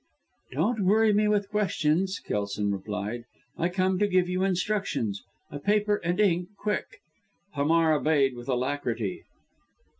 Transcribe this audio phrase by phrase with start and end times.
[0.53, 3.25] "Don't worry me with questions," Kelson replied.
[3.55, 5.21] "I have come to give you instructions.
[5.51, 7.01] A paper and ink, quick."
[7.53, 9.21] Hamar obeyed with alacrity.